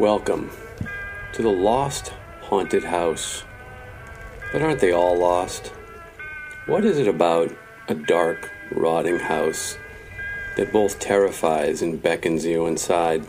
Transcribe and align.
Welcome 0.00 0.50
to 1.34 1.42
the 1.42 1.50
lost 1.50 2.14
haunted 2.40 2.84
house. 2.84 3.44
But 4.50 4.62
aren't 4.62 4.80
they 4.80 4.92
all 4.92 5.18
lost? 5.18 5.74
What 6.64 6.86
is 6.86 6.96
it 6.96 7.06
about 7.06 7.54
a 7.86 7.94
dark, 7.94 8.50
rotting 8.72 9.18
house 9.18 9.76
that 10.56 10.72
both 10.72 11.00
terrifies 11.00 11.82
and 11.82 12.02
beckons 12.02 12.46
you 12.46 12.64
inside? 12.64 13.26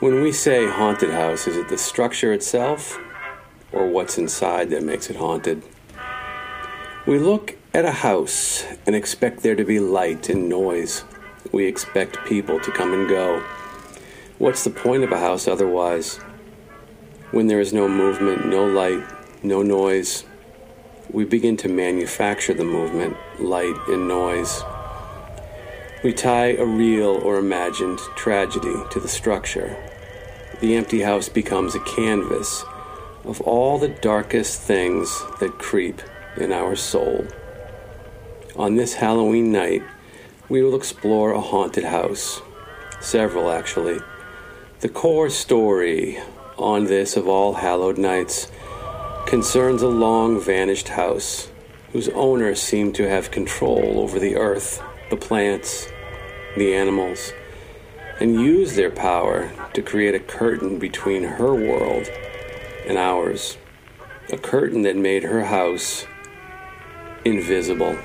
When 0.00 0.20
we 0.20 0.32
say 0.32 0.68
haunted 0.68 1.10
house, 1.10 1.46
is 1.46 1.56
it 1.56 1.68
the 1.68 1.78
structure 1.78 2.32
itself 2.32 2.98
or 3.70 3.86
what's 3.86 4.18
inside 4.18 4.70
that 4.70 4.82
makes 4.82 5.08
it 5.08 5.14
haunted? 5.14 5.62
We 7.06 7.20
look 7.20 7.56
at 7.72 7.84
a 7.84 7.92
house 7.92 8.64
and 8.84 8.96
expect 8.96 9.44
there 9.44 9.54
to 9.54 9.64
be 9.64 9.78
light 9.78 10.28
and 10.28 10.48
noise. 10.48 11.04
We 11.52 11.66
expect 11.66 12.26
people 12.26 12.58
to 12.58 12.72
come 12.72 12.92
and 12.92 13.08
go. 13.08 13.44
What's 14.38 14.64
the 14.64 14.70
point 14.70 15.04
of 15.04 15.12
a 15.12 15.18
house 15.18 15.46
otherwise? 15.46 16.16
When 17.30 17.46
there 17.46 17.60
is 17.60 17.72
no 17.72 17.86
movement, 17.86 18.46
no 18.46 18.64
light, 18.64 19.04
no 19.42 19.62
noise, 19.62 20.24
we 21.10 21.24
begin 21.24 21.56
to 21.58 21.68
manufacture 21.68 22.54
the 22.54 22.64
movement, 22.64 23.16
light, 23.38 23.76
and 23.88 24.08
noise. 24.08 24.62
We 26.02 26.12
tie 26.12 26.54
a 26.54 26.64
real 26.64 27.10
or 27.10 27.38
imagined 27.38 27.98
tragedy 28.16 28.74
to 28.90 28.98
the 28.98 29.08
structure. 29.08 29.76
The 30.60 30.76
empty 30.76 31.02
house 31.02 31.28
becomes 31.28 31.74
a 31.74 31.80
canvas 31.80 32.64
of 33.24 33.40
all 33.42 33.78
the 33.78 33.88
darkest 33.88 34.62
things 34.62 35.22
that 35.40 35.58
creep 35.58 36.00
in 36.38 36.52
our 36.52 36.74
soul. 36.74 37.26
On 38.56 38.76
this 38.76 38.94
Halloween 38.94 39.52
night, 39.52 39.82
we 40.48 40.62
will 40.62 40.74
explore 40.74 41.32
a 41.32 41.40
haunted 41.40 41.84
house, 41.84 42.40
several 43.00 43.50
actually 43.50 44.00
the 44.82 44.88
core 44.88 45.30
story 45.30 46.18
on 46.58 46.86
this 46.86 47.16
of 47.16 47.28
all 47.28 47.54
hallowed 47.54 47.96
nights 47.96 48.50
concerns 49.26 49.80
a 49.80 49.86
long 49.86 50.40
vanished 50.40 50.88
house 50.88 51.48
whose 51.92 52.08
owner 52.08 52.52
seemed 52.52 52.92
to 52.92 53.08
have 53.08 53.30
control 53.30 54.00
over 54.00 54.18
the 54.18 54.34
earth, 54.34 54.82
the 55.08 55.16
plants, 55.16 55.86
the 56.56 56.74
animals, 56.74 57.32
and 58.18 58.40
use 58.40 58.74
their 58.74 58.90
power 58.90 59.52
to 59.72 59.80
create 59.80 60.16
a 60.16 60.18
curtain 60.18 60.80
between 60.80 61.22
her 61.22 61.54
world 61.54 62.08
and 62.84 62.98
ours. 62.98 63.58
A 64.32 64.36
curtain 64.36 64.82
that 64.82 64.96
made 64.96 65.22
her 65.22 65.44
house 65.44 66.08
invisible. 67.24 67.96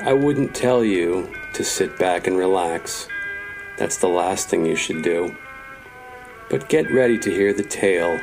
I 0.00 0.12
wouldn't 0.12 0.54
tell 0.54 0.84
you 0.84 1.34
to 1.54 1.64
sit 1.64 1.98
back 1.98 2.26
and 2.26 2.36
relax. 2.36 3.08
That's 3.80 3.96
the 3.96 4.08
last 4.08 4.50
thing 4.50 4.66
you 4.66 4.76
should 4.76 5.00
do. 5.00 5.34
But 6.50 6.68
get 6.68 6.92
ready 6.92 7.16
to 7.16 7.30
hear 7.30 7.54
the 7.54 7.62
tale 7.62 8.20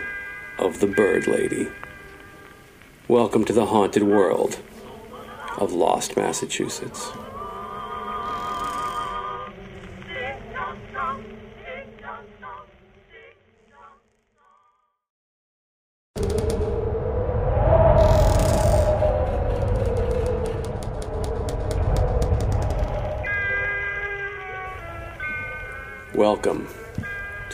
of 0.60 0.82
the 0.82 0.86
Bird 0.86 1.26
Lady. 1.26 1.68
Welcome 3.08 3.44
to 3.46 3.54
the 3.54 3.66
haunted 3.66 4.04
world 4.04 4.60
of 5.58 5.74
Lost, 5.74 6.16
Massachusetts. 6.16 7.10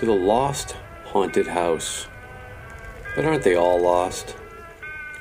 To 0.04 0.08
the 0.08 0.14
lost 0.14 0.76
haunted 1.06 1.48
house. 1.48 2.08
But 3.16 3.24
aren't 3.24 3.44
they 3.44 3.56
all 3.56 3.80
lost? 3.80 4.32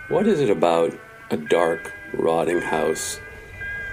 What 0.09 0.27
is 0.27 0.41
it 0.41 0.51
about 0.51 0.93
a 1.31 1.37
dark, 1.37 1.93
rotting 2.13 2.61
house 2.61 3.21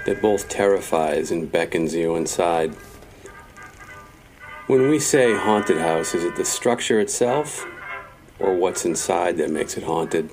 that 0.07 0.19
both 0.19 0.49
terrifies 0.49 1.29
and 1.29 1.51
beckons 1.51 1.93
you 1.93 2.15
inside? 2.15 2.73
When 4.65 4.89
we 4.89 4.97
say 4.99 5.35
haunted 5.35 5.77
house, 5.77 6.15
is 6.15 6.23
it 6.23 6.35
the 6.35 6.45
structure 6.45 6.99
itself 6.99 7.67
or 8.39 8.55
what's 8.55 8.83
inside 8.83 9.37
that 9.37 9.51
makes 9.51 9.77
it 9.77 9.83
haunted? 9.83 10.31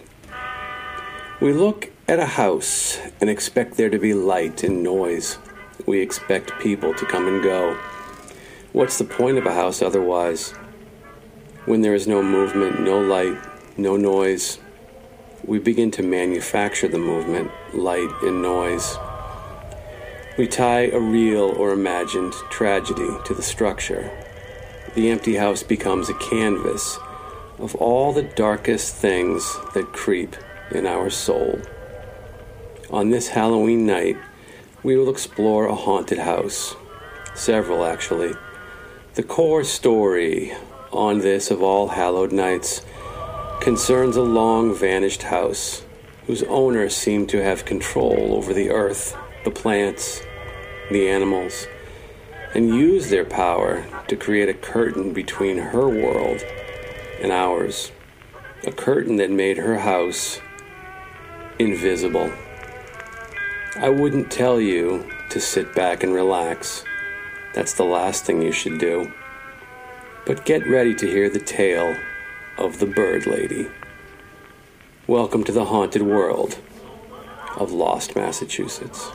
We 1.38 1.53
look 1.53 1.91
at 2.09 2.19
a 2.19 2.25
house 2.25 2.99
and 3.21 3.28
expect 3.28 3.77
there 3.77 3.91
to 3.91 3.99
be 3.99 4.15
light 4.15 4.62
and 4.62 4.83
noise. 4.83 5.37
We 5.84 6.00
expect 6.00 6.59
people 6.61 6.94
to 6.94 7.05
come 7.05 7.28
and 7.28 7.43
go. 7.43 7.78
What's 8.76 8.98
the 8.98 9.04
point 9.04 9.38
of 9.38 9.47
a 9.47 9.54
house 9.54 9.81
otherwise? 9.81 10.50
When 11.64 11.81
there 11.81 11.94
is 11.94 12.06
no 12.06 12.22
movement, 12.22 12.78
no 12.78 13.00
light, 13.00 13.38
no 13.78 13.97
noise, 13.97 14.59
we 15.47 15.59
begin 15.59 15.91
to 15.92 16.03
manufacture 16.03 16.87
the 16.87 16.98
movement, 16.98 17.50
light, 17.72 18.10
and 18.22 18.42
noise. 18.42 18.98
We 20.37 20.47
tie 20.47 20.88
a 20.88 21.00
real 21.00 21.54
or 21.56 21.72
imagined 21.72 22.34
tragedy 22.50 23.09
to 23.25 23.32
the 23.32 23.42
structure. 23.42 24.10
The 24.94 25.08
empty 25.08 25.37
house 25.37 25.62
becomes 25.62 26.10
a 26.10 26.14
canvas 26.19 26.98
of 27.58 27.75
all 27.76 28.12
the 28.12 28.25
darkest 28.25 28.94
things 28.94 29.56
that 29.72 29.94
creep 29.94 30.37
in 30.70 30.84
our 30.84 31.08
soul. 31.08 31.62
On 32.91 33.08
this 33.08 33.28
Halloween 33.28 33.87
night, 33.87 34.19
we 34.82 34.98
will 34.98 35.08
explore 35.08 35.64
a 35.64 35.75
haunted 35.75 36.19
house, 36.19 36.76
several 37.34 37.82
actually 37.82 38.34
the 39.16 39.22
core 39.22 39.65
story 39.65 40.53
on 40.93 41.21
this 41.21 41.50
of 41.50 41.62
all 41.62 41.88
hallowed 41.88 42.32
nights 42.32 42.82
concerns 43.62 44.15
a 44.15 44.22
long 44.22 44.75
vanished 44.75 45.22
house 45.22 45.82
whose 46.27 46.43
owner 46.43 46.91
seemed 46.91 47.26
to 47.26 47.43
have 47.43 47.65
control 47.65 48.34
over 48.34 48.53
the 48.53 48.69
earth, 48.69 49.16
the 49.47 49.50
plants, 49.50 50.21
the 50.91 51.09
animals, 51.09 51.66
and 52.53 52.69
use 52.69 53.09
their 53.09 53.25
power 53.25 53.87
to 54.06 54.16
create 54.16 54.50
a 54.50 54.55
curtain 54.55 55.15
between 55.15 55.56
her 55.56 55.88
world 55.88 56.43
and 57.22 57.32
ours. 57.32 57.93
A 58.66 58.71
curtain 58.71 59.16
that 59.16 59.31
made 59.31 59.56
her 59.56 59.78
house 59.78 60.43
invisible. 61.59 62.31
I 63.76 63.88
wouldn't 63.88 64.31
tell 64.31 64.60
you 64.60 65.10
to 65.31 65.41
sit 65.41 65.75
back 65.75 66.03
and 66.03 66.12
relax. 66.12 66.84
That's 67.56 67.72
the 67.72 67.84
last 67.84 68.27
thing 68.27 68.43
you 68.43 68.53
should 68.53 68.78
do. 68.78 69.11
But 70.27 70.44
get 70.44 70.69
ready 70.69 70.94
to 70.97 71.06
hear 71.06 71.31
the 71.31 71.41
tale 71.41 71.97
of 72.59 72.81
the 72.81 72.87
Bird 72.87 73.27
Lady. 73.27 73.67
Welcome 75.06 75.43
to 75.44 75.53
the 75.53 75.65
haunted 75.65 76.03
world 76.03 76.59
of 77.56 77.72
Lost, 77.72 78.15
Massachusetts. 78.15 79.11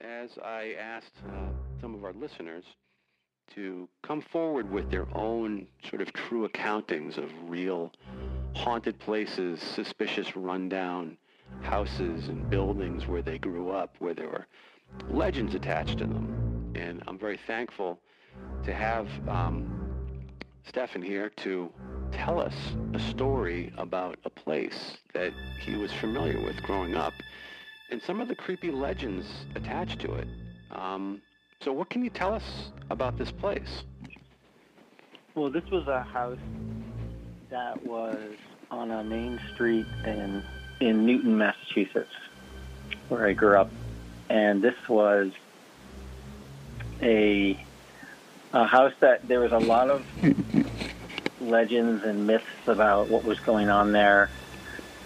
As 0.00 0.30
I 0.44 0.74
asked 0.76 1.14
uh, 1.24 1.50
some 1.80 1.94
of 1.94 2.02
our 2.02 2.12
listeners 2.14 2.64
to 3.54 3.88
come 4.02 4.20
forward 4.20 4.70
with 4.70 4.90
their 4.90 5.06
own 5.14 5.66
sort 5.88 6.02
of 6.02 6.12
true 6.12 6.48
accountings 6.48 7.18
of 7.18 7.30
real 7.48 7.92
haunted 8.54 8.98
places, 8.98 9.60
suspicious 9.60 10.36
rundown 10.36 11.16
houses 11.62 12.28
and 12.28 12.48
buildings 12.50 13.06
where 13.06 13.22
they 13.22 13.38
grew 13.38 13.70
up, 13.70 13.94
where 13.98 14.14
there 14.14 14.28
were 14.28 14.46
legends 15.08 15.54
attached 15.54 15.98
to 15.98 16.04
them. 16.04 16.72
And 16.74 17.02
I'm 17.06 17.18
very 17.18 17.38
thankful 17.46 18.00
to 18.64 18.74
have 18.74 19.08
um, 19.28 19.88
Stefan 20.64 21.02
here 21.02 21.30
to 21.36 21.72
tell 22.12 22.40
us 22.40 22.54
a 22.94 22.98
story 22.98 23.72
about 23.78 24.18
a 24.24 24.30
place 24.30 24.96
that 25.14 25.32
he 25.60 25.76
was 25.76 25.92
familiar 25.92 26.40
with 26.40 26.62
growing 26.62 26.94
up 26.94 27.14
and 27.90 28.02
some 28.02 28.20
of 28.20 28.28
the 28.28 28.34
creepy 28.34 28.70
legends 28.70 29.26
attached 29.54 30.00
to 30.00 30.14
it. 30.14 30.28
Um, 30.70 31.22
so 31.62 31.72
what 31.72 31.90
can 31.90 32.04
you 32.04 32.10
tell 32.10 32.34
us 32.34 32.70
about 32.90 33.18
this 33.18 33.30
place? 33.30 33.82
Well, 35.34 35.50
this 35.50 35.68
was 35.70 35.86
a 35.86 36.02
house 36.02 36.38
that 37.50 37.84
was 37.84 38.36
on 38.70 38.90
a 38.90 39.04
main 39.04 39.40
street 39.52 39.86
in 40.04 40.42
in 40.80 41.06
Newton, 41.06 41.38
Massachusetts, 41.38 42.12
where 43.08 43.26
I 43.26 43.32
grew 43.32 43.56
up, 43.56 43.70
and 44.28 44.62
this 44.62 44.76
was 44.88 45.32
a 47.02 47.58
a 48.52 48.64
house 48.64 48.92
that 49.00 49.26
there 49.28 49.40
was 49.40 49.52
a 49.52 49.58
lot 49.58 49.90
of 49.90 50.06
legends 51.40 52.04
and 52.04 52.26
myths 52.26 52.46
about 52.66 53.08
what 53.08 53.24
was 53.24 53.38
going 53.40 53.68
on 53.68 53.92
there, 53.92 54.30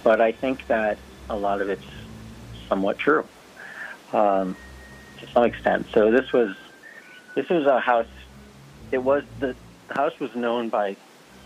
but 0.05 0.20
I 0.20 0.32
think 0.32 0.67
that 0.69 0.99
a 1.29 1.37
lot 1.37 1.61
of 1.61 1.69
it's 1.69 1.85
somewhat 2.69 2.99
true 2.99 3.25
um, 4.12 4.56
to 5.20 5.26
some 5.28 5.44
extent. 5.44 5.87
So 5.93 6.11
this 6.11 6.32
was 6.32 6.56
this 7.34 7.49
was 7.49 7.67
a 7.67 7.81
house. 7.81 8.06
It 8.90 8.99
was 8.99 9.22
the, 9.38 9.55
house 9.88 10.19
was 10.19 10.34
known 10.34 10.69
by 10.69 10.96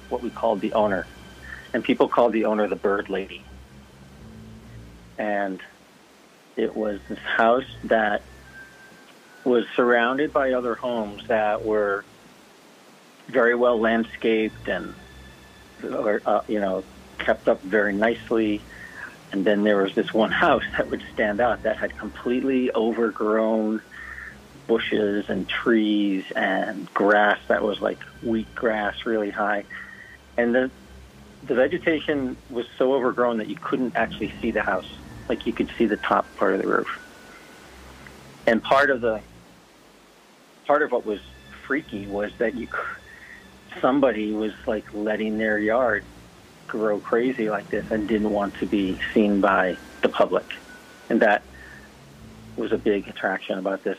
what 0.09 0.23
we 0.23 0.31
called 0.31 0.61
the 0.61 0.73
owner, 0.73 1.06
and 1.73 1.85
people 1.85 2.09
called 2.09 2.32
the 2.32 2.47
owner 2.47 2.67
the 2.69 2.76
Bird 2.76 3.11
Lady. 3.11 3.43
And 5.19 5.61
it 6.56 6.75
was 6.75 7.00
this 7.09 7.19
house 7.19 7.67
that 7.85 8.23
was 9.44 9.67
surrounded 9.77 10.32
by 10.32 10.53
other 10.53 10.75
homes 10.75 11.27
that 11.29 11.65
were 11.65 12.05
very 13.29 13.55
well 13.55 13.79
landscaped 13.79 14.69
and, 14.69 14.94
uh, 15.82 16.41
you 16.49 16.61
know, 16.61 16.82
kept 17.19 17.49
up 17.49 17.62
very 17.62 17.93
nicely. 17.93 18.61
And 19.35 19.45
then 19.45 19.65
there 19.65 19.79
was 19.79 19.93
this 19.97 20.15
one 20.15 20.31
house 20.47 20.63
that 20.79 20.91
would 20.91 21.03
stand 21.13 21.41
out 21.41 21.65
that 21.65 21.77
had 21.77 21.99
completely 21.99 22.71
overgrown 22.73 23.83
bushes 24.69 25.29
and 25.29 25.49
trees 25.49 26.25
and 26.37 26.93
grass 26.95 27.41
that 27.49 27.61
was 27.61 27.81
like 27.81 27.99
wheat 28.23 28.55
grass 28.55 28.95
really 29.05 29.31
high. 29.31 29.65
And 30.37 30.55
the 30.55 30.71
the 31.43 31.57
vegetation 31.57 32.37
was 32.49 32.65
so 32.79 32.95
overgrown 32.95 33.39
that 33.39 33.49
you 33.49 33.57
couldn't 33.57 33.97
actually 33.97 34.33
see 34.41 34.53
the 34.53 34.63
house. 34.63 34.87
Like 35.29 35.47
you 35.47 35.53
could 35.53 35.71
see 35.77 35.87
the 35.87 35.97
top 35.97 36.27
part 36.37 36.55
of 36.55 36.63
the 36.63 36.69
roof. 36.69 37.01
And 38.47 38.63
part 38.63 38.89
of 38.89 39.01
the 39.01 39.21
part 40.65 40.83
of 40.83 40.93
what 40.93 41.05
was 41.05 41.19
freaky 41.67 42.07
was 42.07 42.31
that 42.39 42.55
you 42.55 42.69
somebody 43.81 44.33
was 44.33 44.53
like 44.65 44.95
letting 44.95 45.39
their 45.39 45.59
yard 45.59 46.05
grow 46.67 47.01
crazy 47.01 47.51
like 47.51 47.69
this 47.71 47.91
and 47.91 48.09
didn't 48.09 48.31
want 48.31 48.55
to 48.57 48.67
be 48.67 48.99
seen 49.13 49.41
by 49.41 49.77
the 50.03 50.09
public. 50.09 50.47
And 51.11 51.21
that 51.21 51.43
was 52.57 52.73
a 52.73 52.79
big 52.79 53.09
attraction 53.09 53.59
about 53.59 53.83
this. 53.85 53.99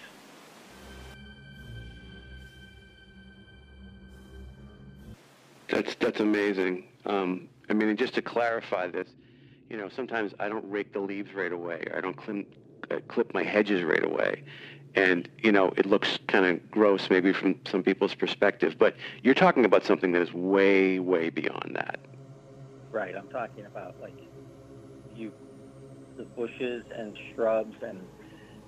That's 5.67 5.95
that's 5.95 6.19
amazing. 6.19 6.85
Um, 7.05 7.47
I 7.69 7.73
mean, 7.73 7.95
just 7.97 8.13
to 8.15 8.21
clarify 8.21 8.87
this, 8.87 9.07
you 9.69 9.77
know, 9.77 9.89
sometimes 9.89 10.33
I 10.39 10.47
don't 10.49 10.69
rake 10.69 10.93
the 10.93 10.99
leaves 10.99 11.33
right 11.33 11.51
away. 11.51 11.85
I 11.95 12.01
don't 12.01 12.15
clip, 12.15 12.47
uh, 12.91 12.97
clip 13.07 13.33
my 13.33 13.43
hedges 13.43 13.83
right 13.83 14.03
away. 14.03 14.43
And, 14.95 15.27
you 15.43 15.51
know, 15.51 15.73
it 15.75 15.85
looks 15.85 16.19
kind 16.27 16.45
of 16.45 16.71
gross 16.71 17.09
maybe 17.09 17.33
from 17.33 17.59
some 17.67 17.83
people's 17.83 18.15
perspective. 18.15 18.77
But 18.79 18.95
you're 19.23 19.33
talking 19.33 19.65
about 19.65 19.83
something 19.83 20.13
that 20.13 20.21
is 20.21 20.33
way, 20.33 20.99
way 20.99 21.29
beyond 21.29 21.75
that. 21.75 21.99
Right. 22.95 23.13
I'm 23.13 23.27
talking 23.27 23.65
about, 23.65 23.95
like, 24.01 24.15
you, 25.17 25.33
the 26.15 26.25
bushes 26.37 26.85
and 26.97 27.13
shrubs 27.33 27.73
and 27.81 28.07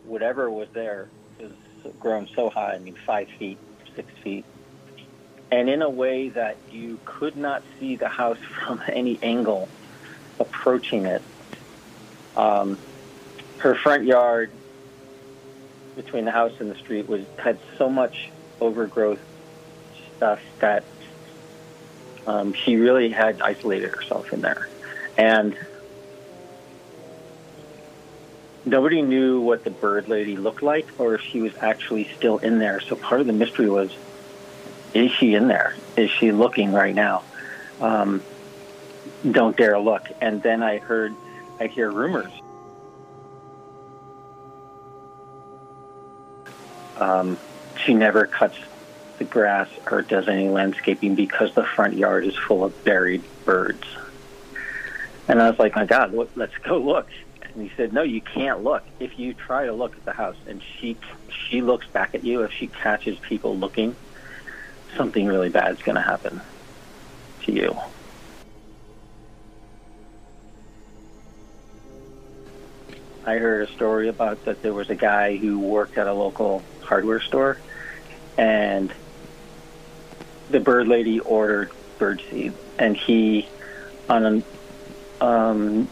whatever 0.03 0.51
was 0.51 0.67
there 0.73 1.07
was 1.39 1.53
grown 1.97 2.27
so 2.35 2.49
high. 2.49 2.73
I 2.73 2.79
mean, 2.79 2.97
five 3.05 3.27
feet, 3.39 3.57
six 3.95 4.09
feet, 4.25 4.43
and 5.49 5.69
in 5.69 5.81
a 5.81 5.89
way 5.89 6.27
that 6.27 6.59
you 6.69 6.99
could 7.05 7.37
not 7.37 7.63
see 7.79 7.95
the 7.95 8.09
house 8.09 8.37
from 8.65 8.81
any 8.91 9.17
angle 9.23 9.69
approaching 10.41 11.05
it. 11.05 11.23
Um, 12.35 12.77
her 13.59 13.75
front 13.75 14.03
yard 14.03 14.51
between 15.95 16.25
the 16.25 16.31
house 16.31 16.51
and 16.59 16.69
the 16.69 16.75
street 16.75 17.07
was 17.07 17.21
had 17.37 17.59
so 17.77 17.89
much 17.89 18.29
overgrowth 18.59 19.19
stuff 20.17 20.39
that 20.59 20.83
um, 22.27 22.53
she 22.53 22.75
really 22.75 23.09
had 23.09 23.41
isolated 23.41 23.89
herself 23.89 24.31
in 24.31 24.41
there, 24.41 24.67
and 25.17 25.57
nobody 28.65 29.01
knew 29.01 29.41
what 29.41 29.63
the 29.63 29.71
bird 29.71 30.07
lady 30.07 30.35
looked 30.35 30.61
like 30.61 30.87
or 30.99 31.15
if 31.15 31.21
she 31.21 31.41
was 31.41 31.53
actually 31.61 32.09
still 32.17 32.37
in 32.37 32.59
there. 32.59 32.79
So 32.81 32.95
part 32.95 33.21
of 33.21 33.27
the 33.27 33.33
mystery 33.33 33.69
was 33.69 33.91
is 34.93 35.11
she 35.11 35.35
in 35.35 35.47
there? 35.47 35.75
Is 35.95 36.09
she 36.11 36.31
looking 36.31 36.71
right 36.71 36.93
now? 36.93 37.23
Um, 37.79 38.23
don't 39.29 39.55
dare 39.55 39.79
look. 39.79 40.03
And 40.21 40.41
then 40.41 40.63
I 40.63 40.79
heard, 40.79 41.15
I 41.59 41.67
hear 41.67 41.89
rumors. 41.89 42.31
Um, 46.97 47.37
she 47.85 47.93
never 47.93 48.25
cuts 48.25 48.57
the 49.17 49.25
grass 49.25 49.69
or 49.89 50.01
does 50.01 50.27
any 50.27 50.49
landscaping 50.49 51.15
because 51.15 51.53
the 51.53 51.63
front 51.63 51.95
yard 51.95 52.25
is 52.25 52.35
full 52.35 52.63
of 52.63 52.83
buried 52.83 53.23
birds. 53.45 53.83
And 55.27 55.41
I 55.41 55.49
was 55.49 55.59
like, 55.59 55.75
my 55.75 55.85
God, 55.85 56.13
look, 56.13 56.31
let's 56.35 56.57
go 56.59 56.77
look. 56.77 57.07
And 57.41 57.61
he 57.61 57.71
said, 57.75 57.93
no, 57.93 58.03
you 58.03 58.21
can't 58.21 58.63
look. 58.63 58.83
If 58.99 59.19
you 59.19 59.33
try 59.33 59.65
to 59.65 59.73
look 59.73 59.95
at 59.97 60.05
the 60.05 60.13
house 60.13 60.37
and 60.47 60.61
she 60.61 60.97
she 61.49 61.61
looks 61.61 61.87
back 61.87 62.15
at 62.15 62.23
you, 62.23 62.43
if 62.43 62.51
she 62.51 62.67
catches 62.67 63.17
people 63.19 63.57
looking, 63.57 63.95
something 64.95 65.25
really 65.25 65.49
bad 65.49 65.71
is 65.71 65.81
going 65.81 65.95
to 65.95 66.01
happen 66.01 66.41
to 67.43 67.51
you. 67.51 67.77
I 73.25 73.37
heard 73.39 73.67
a 73.67 73.71
story 73.73 74.07
about 74.07 74.45
that 74.45 74.61
there 74.61 74.73
was 74.73 74.89
a 74.89 74.95
guy 74.95 75.35
who 75.35 75.59
worked 75.59 75.97
at 75.97 76.07
a 76.07 76.13
local 76.13 76.63
hardware 76.81 77.19
store 77.19 77.57
and 78.37 78.93
the 80.49 80.59
bird 80.59 80.87
lady 80.87 81.19
ordered 81.19 81.71
bird 81.97 82.21
seed 82.29 82.53
and 82.77 82.95
he 82.95 83.47
on 84.09 84.25
an, 84.25 84.43
um, 85.21 85.87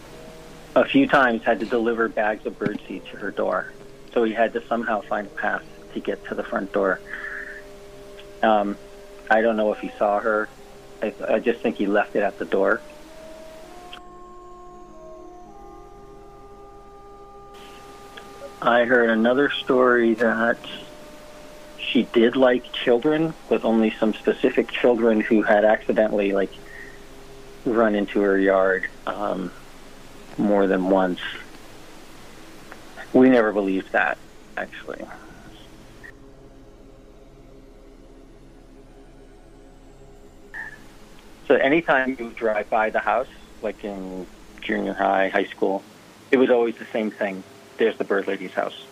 a 0.76 0.86
few 0.86 1.08
times 1.08 1.44
had 1.44 1.60
to 1.60 1.66
deliver 1.66 2.08
bags 2.08 2.46
of 2.46 2.58
bird 2.58 2.80
seed 2.88 3.04
to 3.06 3.18
her 3.18 3.32
door 3.32 3.72
so 4.14 4.24
he 4.24 4.34
had 4.34 4.54
to 4.54 4.66
somehow 4.68 5.02
find 5.02 5.28
a 5.28 5.32
path 5.32 5.64
to 5.94 6.00
get 6.00 6.24
to 6.26 6.36
the 6.36 6.44
front 6.44 6.72
door 6.72 7.00
um, 8.44 8.78
I 9.30 9.42
don't 9.42 9.58
know 9.58 9.72
if 9.74 9.80
he 9.80 9.92
saw 9.98 10.20
her. 10.20 10.48
I, 11.02 11.14
I 11.28 11.40
just 11.40 11.62
think 11.62 11.78
he 11.78 11.88
left 11.88 12.16
it 12.16 12.22
at 12.22 12.38
the 12.38 12.46
door. 12.46 12.82
I 18.62 18.86
heard 18.86 19.10
another 19.10 19.50
story 19.50 20.14
that 20.16 20.58
she 21.96 22.04
did 22.12 22.36
like 22.36 22.74
children, 22.74 23.34
with 23.50 23.64
only 23.64 23.90
some 23.90 24.14
specific 24.14 24.70
children 24.70 25.22
who 25.22 25.42
had 25.42 25.64
accidentally 25.64 26.34
like 26.34 26.52
run 27.64 27.96
into 27.96 28.20
her 28.20 28.38
yard 28.38 28.86
um, 29.08 29.50
more 30.38 30.68
than 30.68 30.90
once. 30.90 31.22
We 33.14 33.30
never 33.30 33.54
believed 33.54 33.94
that, 33.94 34.18
actually. 34.58 35.06
So 41.48 41.56
anytime 41.56 42.18
you 42.20 42.34
drive 42.36 42.70
by 42.70 42.90
the 42.90 43.00
house, 43.00 43.30
like 43.62 43.86
in 43.86 44.28
junior 44.60 44.92
high, 44.92 45.30
high 45.30 45.46
school, 45.46 45.82
it 46.30 46.36
was 46.36 46.50
always 46.50 46.76
the 46.76 46.88
same 46.92 47.10
thing. 47.10 47.42
There's 47.78 47.98
the 47.98 48.04
bird 48.04 48.28
lady's 48.28 48.52
house. 48.52 48.84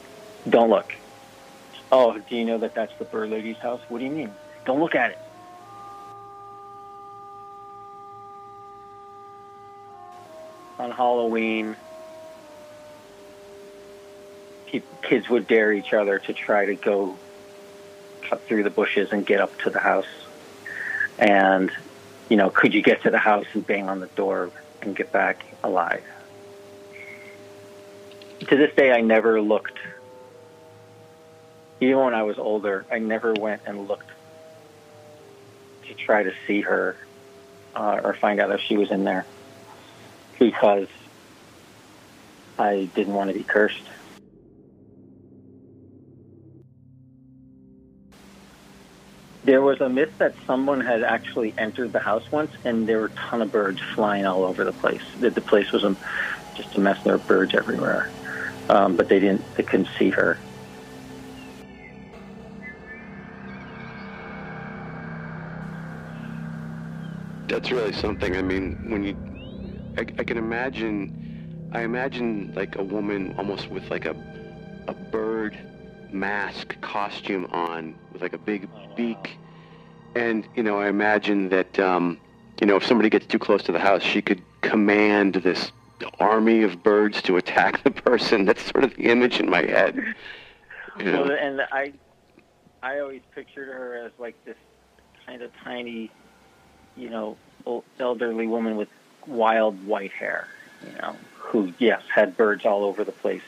Don't 0.49 0.69
look. 0.69 0.95
Oh, 1.95 2.17
do 2.17 2.35
you 2.35 2.43
know 2.43 2.57
that 2.57 2.73
that's 2.73 2.91
the 2.97 3.05
bird 3.05 3.29
lady's 3.29 3.57
house? 3.57 3.79
What 3.87 3.99
do 3.99 4.05
you 4.05 4.09
mean? 4.09 4.33
Don't 4.65 4.79
look 4.79 4.95
at 4.95 5.11
it. 5.11 5.19
On 10.79 10.89
Halloween, 10.89 11.75
kids 15.03 15.29
would 15.29 15.45
dare 15.45 15.71
each 15.71 15.93
other 15.93 16.17
to 16.17 16.33
try 16.33 16.65
to 16.65 16.73
go 16.73 17.15
cut 18.23 18.41
through 18.41 18.63
the 18.63 18.71
bushes 18.71 19.11
and 19.11 19.23
get 19.23 19.39
up 19.39 19.55
to 19.59 19.69
the 19.69 19.79
house. 19.79 20.07
And 21.19 21.71
you 22.27 22.37
know, 22.37 22.49
could 22.49 22.73
you 22.73 22.81
get 22.81 23.03
to 23.03 23.11
the 23.11 23.19
house 23.19 23.45
and 23.53 23.67
bang 23.67 23.87
on 23.87 23.99
the 23.99 24.07
door 24.07 24.49
and 24.81 24.95
get 24.95 25.11
back 25.11 25.45
alive? 25.63 26.03
To 28.39 28.57
this 28.57 28.73
day, 28.75 28.91
I 28.91 29.01
never 29.01 29.39
looked. 29.39 29.77
Even 31.83 31.97
when 31.99 32.13
I 32.13 32.23
was 32.23 32.37
older, 32.37 32.85
I 32.89 32.99
never 32.99 33.33
went 33.33 33.63
and 33.65 33.89
looked 33.89 34.09
to 35.89 35.93
try 35.95 36.23
to 36.23 36.31
see 36.47 36.61
her 36.61 36.97
uh, 37.75 37.99
or 38.01 38.15
find 38.21 38.39
out 38.39 38.51
if 38.51 38.61
she 38.69 38.77
was 38.77 38.89
in 38.89 39.03
there 39.03 39.27
because 40.39 40.87
I 42.57 42.89
didn't 42.95 43.13
want 43.13 43.31
to 43.31 43.33
be 43.33 43.43
cursed. 43.43 43.75
There 49.43 49.61
was 49.61 49.81
a 49.81 49.89
myth 49.89 50.11
that 50.19 50.35
someone 50.47 50.79
had 50.79 51.03
actually 51.03 51.53
entered 51.57 51.91
the 51.91 51.99
house 51.99 52.23
once, 52.31 52.51
and 52.63 52.87
there 52.87 52.99
were 52.99 53.07
a 53.07 53.29
ton 53.29 53.41
of 53.41 53.51
birds 53.51 53.81
flying 53.93 54.25
all 54.25 54.45
over 54.45 54.63
the 54.63 54.71
place. 54.71 55.01
That 55.19 55.35
the 55.35 55.41
place 55.41 55.69
was 55.73 55.83
a, 55.83 55.97
just 56.55 56.77
a 56.77 56.79
mess. 56.79 56.97
There 57.03 57.15
were 57.15 57.19
birds 57.19 57.53
everywhere, 57.53 58.13
um, 58.69 58.95
but 58.95 59.09
they 59.09 59.19
didn't. 59.19 59.43
They 59.57 59.63
couldn't 59.63 59.89
see 59.99 60.11
her. 60.11 60.39
That's 67.53 67.71
really 67.71 67.93
something. 67.93 68.35
I 68.35 68.41
mean, 68.41 68.83
when 68.89 69.03
you, 69.03 69.15
I, 69.95 70.01
I 70.01 70.23
can 70.23 70.39
imagine. 70.39 71.69
I 71.71 71.81
imagine 71.81 72.51
like 72.55 72.77
a 72.77 72.83
woman 72.83 73.35
almost 73.37 73.69
with 73.69 73.91
like 73.91 74.05
a, 74.05 74.15
a 74.87 74.93
bird 74.95 75.55
mask 76.11 76.75
costume 76.81 77.45
on 77.51 77.93
with 78.11 78.23
like 78.23 78.33
a 78.33 78.39
big 78.39 78.67
beak. 78.95 79.37
And, 80.15 80.47
you 80.55 80.63
know, 80.63 80.79
I 80.79 80.87
imagine 80.87 81.49
that, 81.49 81.77
um, 81.79 82.19
you 82.59 82.65
know, 82.65 82.75
if 82.77 82.85
somebody 82.87 83.11
gets 83.11 83.27
too 83.27 83.37
close 83.37 83.61
to 83.63 83.71
the 83.71 83.79
house, 83.79 84.01
she 84.01 84.23
could 84.23 84.41
command 84.61 85.35
this 85.35 85.71
army 86.19 86.63
of 86.63 86.81
birds 86.81 87.21
to 87.21 87.37
attack 87.37 87.83
the 87.83 87.91
person. 87.91 88.45
That's 88.45 88.63
sort 88.63 88.83
of 88.83 88.95
the 88.95 89.03
image 89.03 89.39
in 89.39 89.47
my 89.47 89.61
head. 89.61 89.95
You 90.97 91.05
know? 91.05 91.21
Well, 91.21 91.31
and 91.31 91.61
I, 91.71 91.93
I 92.81 92.97
always 92.97 93.21
pictured 93.35 93.67
her 93.67 94.03
as 94.03 94.11
like 94.17 94.43
this 94.43 94.57
kind 95.27 95.43
of 95.43 95.51
tiny, 95.63 96.09
you 96.95 97.09
know, 97.09 97.37
elderly 97.99 98.47
woman 98.47 98.75
with 98.75 98.89
wild 99.25 99.85
white 99.85 100.11
hair, 100.11 100.47
you 100.85 100.97
know, 101.01 101.15
who 101.39 101.73
yes 101.79 102.01
had 102.13 102.35
birds 102.37 102.65
all 102.65 102.83
over 102.83 103.03
the 103.03 103.11
place, 103.11 103.43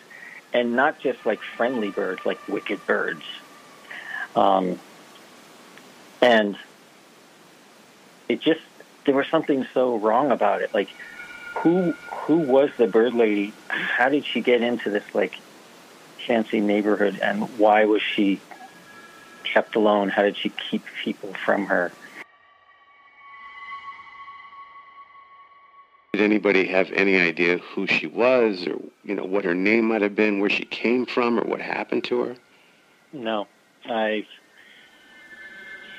and 0.54 0.76
not 0.76 1.00
just 1.00 1.26
like 1.26 1.42
friendly 1.58 1.92
birds, 1.92 2.26
like 2.26 2.40
wicked 2.48 2.86
birds. 2.88 3.24
Um, 4.36 4.80
and 6.22 6.58
it 8.28 8.42
just 8.42 8.62
there 9.06 9.16
was 9.16 9.28
something 9.28 9.66
so 9.74 9.98
wrong 9.98 10.32
about 10.32 10.62
it. 10.62 10.74
Like, 10.74 10.90
who 11.56 11.92
who 12.12 12.38
was 12.38 12.70
the 12.78 12.88
bird 12.88 13.14
lady? 13.14 13.54
How 13.68 14.10
did 14.10 14.26
she 14.26 14.42
get 14.42 14.62
into 14.62 14.90
this 14.90 15.04
like 15.14 15.36
fancy 16.26 16.60
neighborhood, 16.60 17.20
and 17.22 17.58
why 17.60 17.86
was 17.86 18.02
she 18.02 18.40
kept 19.44 19.76
alone? 19.76 20.10
How 20.10 20.24
did 20.24 20.38
she 20.38 20.50
keep 20.50 20.84
people 21.04 21.34
from 21.46 21.68
her? 21.68 21.92
Did 26.16 26.24
anybody 26.24 26.66
have 26.68 26.94
any 26.94 27.20
idea 27.20 27.58
who 27.58 27.88
she 27.88 28.08
was, 28.08 28.66
or 28.66 28.80
you 29.04 29.16
know 29.16 29.26
what 29.26 29.44
her 29.44 29.54
name 29.54 29.90
might 29.90 30.02
have 30.02 30.16
been, 30.16 30.40
where 30.40 30.50
she 30.50 30.64
came 30.64 31.06
from, 31.06 31.38
or 31.38 31.44
what 31.44 31.60
happened 31.60 32.06
to 32.06 32.22
her? 32.22 32.36
No, 33.12 33.48
I've 33.86 34.26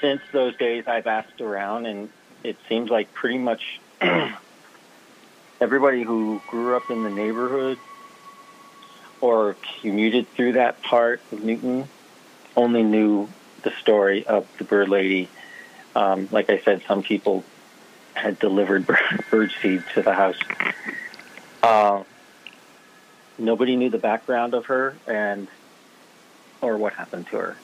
since 0.01 0.23
those 0.33 0.57
days 0.57 0.85
I've 0.87 1.07
asked 1.07 1.43
around, 1.43 1.85
and 1.85 2.09
it 2.43 2.57
seems 2.67 2.89
like 2.89 3.13
pretty 3.13 3.37
much 3.37 3.79
everybody 5.61 6.03
who 6.03 6.41
grew 6.49 6.75
up 6.75 6.91
in 6.91 7.03
the 7.03 7.11
neighborhood 7.11 7.77
or 9.21 9.55
commuted 9.83 10.31
through 10.31 10.53
that 10.53 10.81
part 10.83 11.21
of 11.31 11.45
Newton 11.45 11.89
only 12.57 12.83
knew 12.83 13.29
the 13.65 13.71
story 13.83 14.27
of 14.27 14.49
the 14.57 14.65
bird 14.65 14.89
lady. 14.89 15.29
Um, 15.95 16.27
like 16.33 16.49
I 16.49 16.59
said, 16.61 16.81
some 16.89 17.03
people 17.03 17.45
had 18.17 18.39
delivered 18.39 18.87
bird 19.31 19.53
seed 19.63 19.85
to 19.95 20.03
the 20.03 20.15
house. 20.15 20.39
Uh, 21.63 22.03
nobody 23.39 23.77
knew 23.77 23.91
the 23.91 23.99
background 23.99 24.55
of 24.55 24.67
her 24.67 24.97
and 25.07 25.49
or 26.61 26.77
what 26.77 26.95
happened 26.95 27.27
to 27.29 27.37
her. 27.37 27.57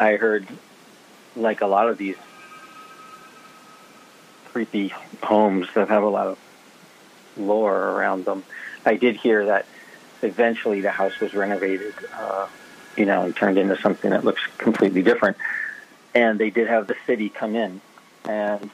I 0.00 0.16
heard, 0.16 0.46
like 1.36 1.60
a 1.60 1.66
lot 1.66 1.88
of 1.88 1.98
these 1.98 2.16
creepy 4.46 4.92
homes 5.22 5.68
that 5.74 5.88
have 5.88 6.02
a 6.02 6.08
lot 6.08 6.26
of 6.26 6.38
lore 7.36 7.76
around 7.76 8.24
them, 8.24 8.44
I 8.84 8.96
did 8.96 9.16
hear 9.16 9.46
that 9.46 9.66
eventually 10.22 10.80
the 10.80 10.90
house 10.90 11.18
was 11.20 11.34
renovated. 11.34 11.94
Uh, 12.12 12.48
you 12.98 13.06
know, 13.06 13.22
and 13.22 13.34
turned 13.34 13.58
into 13.58 13.80
something 13.80 14.10
that 14.10 14.24
looks 14.24 14.42
completely 14.58 15.02
different. 15.02 15.36
And 16.14 16.38
they 16.38 16.50
did 16.50 16.66
have 16.66 16.88
the 16.88 16.96
city 17.06 17.28
come 17.28 17.54
in 17.54 17.80
and 18.24 18.70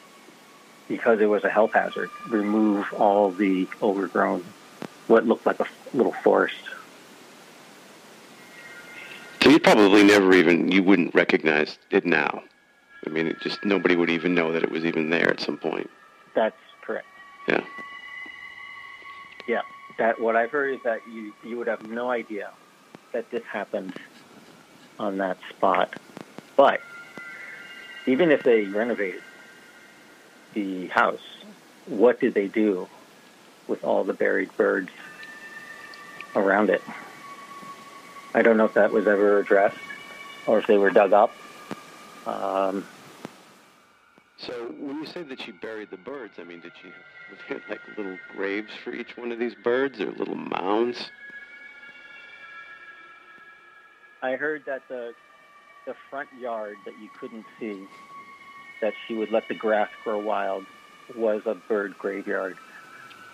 because 0.88 1.20
it 1.20 1.26
was 1.26 1.44
a 1.44 1.50
health 1.50 1.72
hazard, 1.72 2.10
remove 2.28 2.92
all 2.94 3.30
the 3.30 3.66
overgrown, 3.82 4.44
what 5.06 5.26
looked 5.26 5.46
like 5.46 5.60
a 5.60 5.66
little 5.92 6.12
forest. 6.12 6.56
So 9.42 9.50
you 9.50 9.58
probably 9.58 10.02
never 10.02 10.34
even, 10.34 10.70
you 10.70 10.82
wouldn't 10.82 11.14
recognize 11.14 11.78
it 11.90 12.06
now. 12.06 12.42
I 13.06 13.10
mean, 13.10 13.26
it 13.26 13.40
just 13.40 13.62
nobody 13.64 13.96
would 13.96 14.10
even 14.10 14.34
know 14.34 14.52
that 14.52 14.62
it 14.62 14.70
was 14.70 14.84
even 14.84 15.10
there 15.10 15.28
at 15.30 15.40
some 15.40 15.58
point. 15.58 15.90
That's 16.34 16.56
correct. 16.80 17.06
Yeah. 17.46 17.62
Yeah. 19.46 19.60
That 19.98 20.18
what 20.18 20.36
I've 20.36 20.50
heard 20.50 20.74
is 20.74 20.80
that 20.84 21.00
you 21.06 21.34
you 21.44 21.58
would 21.58 21.66
have 21.66 21.86
no 21.86 22.10
idea 22.10 22.50
that 23.12 23.30
this 23.30 23.44
happened 23.44 23.94
on 24.98 25.18
that 25.18 25.36
spot. 25.50 25.94
But 26.56 26.80
even 28.06 28.30
if 28.30 28.42
they 28.42 28.64
renovated 28.64 29.22
the 30.54 30.87
house, 30.87 31.20
what 31.87 32.20
did 32.20 32.34
they 32.34 32.49
do 32.49 32.88
with 33.68 33.84
all 33.84 34.04
the 34.04 34.14
buried 34.14 34.54
birds 34.56 34.90
around 36.34 36.70
it? 36.70 36.82
I 38.34 38.42
don't 38.42 38.56
know 38.56 38.64
if 38.64 38.75
that 38.75 38.92
was 38.92 39.06
ever 39.06 39.38
addressed 39.38 39.76
or 40.46 40.58
if 40.58 40.66
they 40.66 40.78
were 40.78 40.90
dug 40.90 41.12
up. 41.12 41.34
Um, 42.26 42.84
so 44.38 44.52
when 44.78 44.99
you 44.99 45.06
say 45.06 45.23
that 45.23 45.40
she 45.40 45.52
buried 45.52 45.90
the 45.90 45.96
birds, 45.96 46.34
I 46.38 46.44
mean, 46.44 46.61
did 46.61 46.73
she 46.80 46.92
have 47.49 47.62
like 47.68 47.80
little 47.96 48.18
graves 48.34 48.73
for 48.82 48.92
each 48.92 49.16
one 49.16 49.32
of 49.32 49.38
these 49.38 49.54
birds 49.54 50.00
or 50.00 50.11
little 50.12 50.37
mounds? 50.37 51.11
I 54.23 54.37
heard 54.37 54.64
that 54.66 54.82
the 54.88 55.12
the 55.87 55.94
front 56.08 56.30
yard 56.40 56.78
that 56.87 56.99
you 56.99 57.11
couldn't 57.20 57.44
see, 57.61 57.87
that 58.81 58.95
she 59.07 59.14
would 59.14 59.31
let 59.31 59.49
the 59.49 59.54
grass 59.54 59.88
grow 60.02 60.19
wild, 60.19 60.64
was 61.14 61.43
a 61.47 61.54
bird 61.54 61.97
graveyard, 61.99 62.57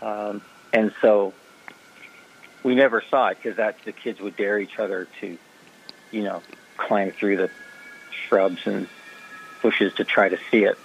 um, 0.03 0.41
and 0.73 0.93
so 1.01 1.33
we 2.63 2.75
never 2.75 3.03
saw 3.11 3.29
it 3.29 3.39
because 3.43 3.57
that 3.57 3.77
the 3.85 3.93
kids 3.93 4.21
would 4.21 4.37
dare 4.37 4.59
each 4.59 4.79
other 4.79 5.09
to, 5.21 5.39
you 6.11 6.23
know, 6.23 6.43
climb 6.77 7.11
through 7.11 7.37
the 7.37 7.51
shrubs 8.29 8.67
and 8.67 8.89
bushes 9.63 9.95
to 9.95 10.05
try 10.05 10.29
to 10.29 10.39
see 10.51 10.65
it, 10.65 10.79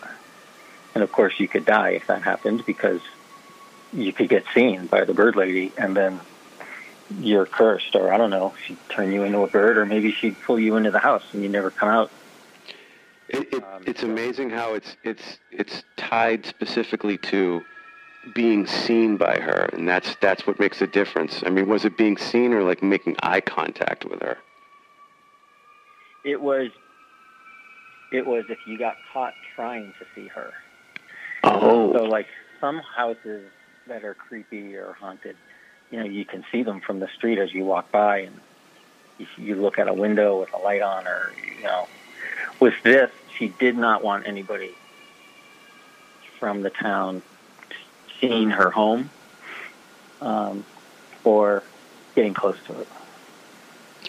and 0.93 1.03
of 1.03 1.11
course 1.11 1.39
you 1.39 1.47
could 1.47 1.65
die 1.65 1.91
if 1.91 2.07
that 2.07 2.21
happened 2.21 2.65
because 2.65 3.01
you 3.93 4.11
could 4.11 4.29
get 4.29 4.45
seen 4.53 4.87
by 4.87 5.05
the 5.05 5.13
bird 5.13 5.35
lady 5.35 5.71
and 5.77 5.95
then 5.95 6.19
you're 7.19 7.45
cursed, 7.45 7.95
or 7.95 8.11
I 8.13 8.17
don't 8.17 8.29
know, 8.29 8.53
she'd 8.65 8.77
turn 8.89 9.11
you 9.11 9.23
into 9.23 9.39
a 9.41 9.47
bird, 9.47 9.77
or 9.77 9.85
maybe 9.85 10.11
she'd 10.11 10.35
pull 10.41 10.59
you 10.59 10.75
into 10.75 10.91
the 10.91 10.99
house 10.99 11.23
and 11.33 11.43
you 11.43 11.49
never 11.49 11.69
come 11.69 11.89
out. 11.89 12.11
It, 13.29 13.53
it, 13.53 13.63
um, 13.63 13.83
it's 13.87 14.03
amazing 14.03 14.51
how 14.51 14.73
it's 14.75 14.97
it's 15.03 15.39
it's 15.51 15.83
tied 15.97 16.45
specifically 16.45 17.17
to 17.19 17.63
being 18.33 18.65
seen 18.65 19.17
by 19.17 19.39
her, 19.39 19.69
and 19.73 19.87
that's 19.87 20.15
that's 20.21 20.45
what 20.47 20.59
makes 20.59 20.81
a 20.81 20.87
difference. 20.87 21.43
I 21.45 21.49
mean, 21.49 21.67
was 21.67 21.85
it 21.85 21.97
being 21.97 22.17
seen 22.17 22.53
or 22.53 22.63
like 22.63 22.81
making 22.83 23.15
eye 23.23 23.41
contact 23.41 24.05
with 24.05 24.21
her? 24.21 24.37
It 26.23 26.41
was. 26.41 26.69
It 28.11 28.25
was 28.25 28.45
if 28.49 28.59
you 28.65 28.77
got 28.77 28.95
caught 29.11 29.33
trying 29.55 29.93
to 29.99 30.05
see 30.13 30.27
her. 30.27 30.53
Oh. 31.43 31.93
So 31.93 32.03
like 32.03 32.27
some 32.61 32.79
houses 32.79 33.49
that 33.87 34.03
are 34.03 34.13
creepy 34.13 34.75
or 34.75 34.93
haunted, 34.93 35.35
you 35.91 35.99
know, 35.99 36.05
you 36.05 36.25
can 36.25 36.43
see 36.51 36.63
them 36.63 36.81
from 36.81 36.99
the 36.99 37.07
street 37.15 37.39
as 37.39 37.53
you 37.53 37.65
walk 37.65 37.91
by, 37.91 38.19
and 38.19 38.39
if 39.19 39.27
you 39.37 39.55
look 39.55 39.79
at 39.79 39.87
a 39.87 39.93
window 39.93 40.39
with 40.39 40.53
a 40.53 40.57
light 40.57 40.81
on, 40.81 41.07
or 41.07 41.31
you 41.57 41.63
know, 41.63 41.87
with 42.65 42.81
this, 42.81 43.11
she 43.37 43.49
did 43.49 43.77
not 43.77 44.03
want 44.03 44.25
anybody 44.25 44.71
from 46.39 46.63
the 46.63 46.71
town 46.71 47.21
seeing 48.19 48.49
her 48.49 48.71
home 48.71 49.11
um, 50.19 50.65
or 51.23 51.61
getting 52.15 52.33
close 52.33 52.57
to 52.65 52.79
it. 52.79 52.87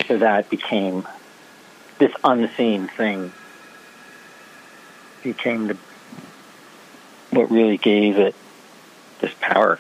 So 0.07 0.17
that 0.17 0.49
became 0.49 1.07
this 1.99 2.15
unseen 2.25 2.89
thing 2.89 3.31
became 5.23 5.67
the 5.67 5.77
what 7.33 7.51
really 7.51 7.77
gave 7.77 8.17
it 8.17 8.35
this 9.21 9.35
power. 9.39 9.79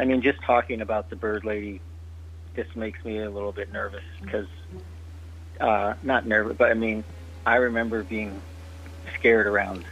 I 0.00 0.06
mean, 0.06 0.22
just 0.22 0.40
talking 0.40 0.80
about 0.80 1.10
the 1.10 1.16
bird 1.16 1.44
lady 1.44 1.82
just 2.54 2.74
makes 2.76 3.04
me 3.04 3.18
a 3.18 3.30
little 3.30 3.52
bit 3.52 3.72
nervous 3.72 4.02
because, 4.20 4.46
uh, 5.60 5.94
not 6.02 6.26
nervous, 6.26 6.56
but 6.58 6.70
I 6.70 6.74
mean, 6.74 7.04
I 7.46 7.56
remember 7.56 8.02
being 8.02 8.42
scared 9.18 9.46
around 9.46 9.84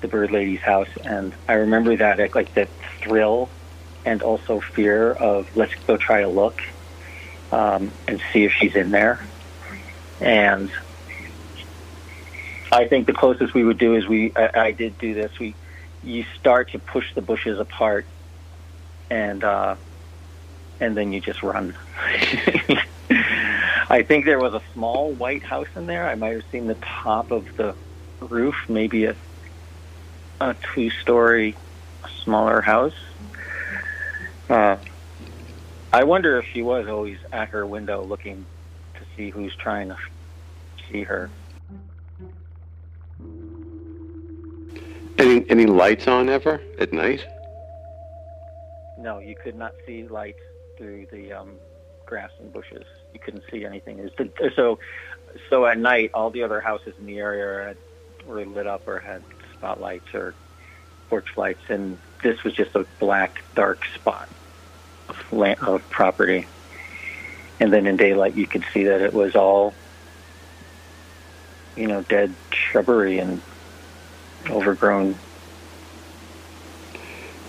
the 0.00 0.08
bird 0.08 0.30
lady's 0.30 0.60
house, 0.60 0.88
and 1.04 1.34
I 1.48 1.54
remember 1.54 1.96
that 1.96 2.34
like 2.34 2.54
that 2.54 2.70
thrill 3.02 3.50
and 4.04 4.22
also 4.22 4.60
fear 4.74 5.12
of 5.12 5.46
let's 5.54 5.72
go 5.86 5.96
try 5.96 6.22
to 6.22 6.28
look 6.28 6.58
um, 7.52 7.92
and 8.08 8.20
see 8.32 8.44
if 8.44 8.52
she's 8.52 8.74
in 8.74 8.90
there. 8.90 9.28
And 10.20 10.70
I 12.72 12.86
think 12.86 13.06
the 13.06 13.12
closest 13.12 13.54
we 13.54 13.64
would 13.64 13.78
do 13.78 13.94
is 13.94 14.06
we 14.06 14.32
I, 14.36 14.50
I 14.54 14.72
did 14.72 14.98
do 14.98 15.14
this. 15.14 15.32
We 15.38 15.54
you 16.02 16.24
start 16.38 16.70
to 16.72 16.78
push 16.78 17.04
the 17.14 17.20
bushes 17.20 17.58
apart 17.58 18.06
and 19.10 19.44
uh, 19.44 19.76
and 20.80 20.96
then 20.96 21.12
you 21.12 21.20
just 21.20 21.42
run. 21.42 21.76
I 23.90 24.02
think 24.02 24.24
there 24.24 24.38
was 24.38 24.54
a 24.54 24.62
small 24.72 25.12
white 25.12 25.42
house 25.42 25.68
in 25.76 25.86
there. 25.86 26.08
I 26.08 26.14
might 26.14 26.34
have 26.34 26.44
seen 26.50 26.66
the 26.66 26.76
top 26.76 27.30
of 27.30 27.56
the 27.56 27.74
roof, 28.20 28.54
maybe 28.68 29.04
a 29.04 29.16
a 30.40 30.56
two 30.74 30.88
story 30.90 31.54
smaller 32.24 32.62
house. 32.62 32.94
Uh, 34.48 34.76
I 35.92 36.04
wonder 36.04 36.38
if 36.38 36.46
she 36.46 36.62
was 36.62 36.88
always 36.88 37.18
at 37.30 37.50
her 37.50 37.66
window 37.66 38.02
looking 38.02 38.46
to 38.94 39.00
see 39.16 39.28
who's 39.30 39.54
trying 39.56 39.88
to 39.88 39.98
see 40.90 41.02
her. 41.02 41.30
Any 45.18 45.44
any 45.50 45.66
lights 45.66 46.08
on 46.08 46.30
ever 46.30 46.62
at 46.78 46.92
night? 46.92 47.26
No, 48.98 49.18
you 49.18 49.34
could 49.34 49.56
not 49.56 49.74
see 49.86 50.06
lights 50.08 50.40
through 50.76 51.06
the 51.10 51.32
um, 51.32 51.56
grass 52.06 52.30
and 52.38 52.52
bushes. 52.52 52.84
You 53.12 53.20
couldn't 53.20 53.44
see 53.50 53.64
anything. 53.64 54.10
So 54.54 54.78
so 55.48 55.66
at 55.66 55.78
night, 55.78 56.10
all 56.14 56.30
the 56.30 56.42
other 56.42 56.60
houses 56.60 56.94
in 56.98 57.06
the 57.06 57.18
area 57.18 57.76
were 58.26 58.44
lit 58.44 58.66
up 58.66 58.86
or 58.86 58.98
had 58.98 59.22
spotlights 59.56 60.14
or 60.14 60.34
porch 61.08 61.36
lights, 61.36 61.62
and 61.68 61.98
this 62.22 62.42
was 62.44 62.52
just 62.54 62.74
a 62.74 62.86
black, 62.98 63.42
dark 63.54 63.84
spot 63.94 64.28
of, 65.08 65.32
land, 65.32 65.58
of 65.60 65.88
property. 65.90 66.46
And 67.58 67.72
then 67.72 67.86
in 67.86 67.96
daylight, 67.96 68.34
you 68.34 68.46
could 68.46 68.64
see 68.72 68.84
that 68.84 69.02
it 69.02 69.12
was 69.12 69.36
all, 69.36 69.74
you 71.76 71.86
know, 71.86 72.02
dead 72.02 72.34
shrubbery 72.52 73.18
and 73.18 73.42
overgrown. 74.48 75.16